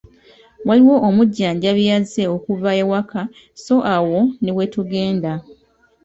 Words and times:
Waliwo 0.67 0.95
omujjanjabi 1.07 1.83
azze 1.97 2.23
okuva 2.35 2.69
ewaka 2.81 3.21
so 3.63 3.75
awo 3.95 4.19
ne 4.41 4.51
bwetugenda. 4.55 5.33